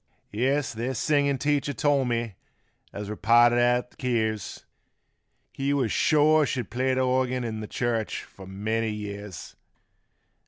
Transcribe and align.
Yes, 0.31 0.73
th' 0.73 0.97
singin' 0.97 1.37
teacher 1.37 1.73
told 1.73 2.07
me 2.07 2.33
as 2.91 3.07
we 3.07 3.15
parted 3.15 3.59
at 3.59 3.91
th' 3.91 3.97
keers, 3.99 4.65
He 5.53 5.73
was 5.75 5.91
shore 5.91 6.47
she'd 6.47 6.71
play 6.71 6.95
th' 6.95 7.05
organ 7.05 7.43
in 7.43 7.61
th' 7.61 7.69
church 7.69 8.23
'fore 8.23 8.47
many 8.47 8.89
years. 8.89 9.55